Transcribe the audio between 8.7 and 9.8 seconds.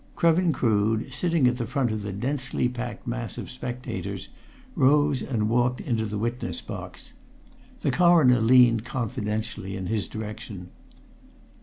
confidentially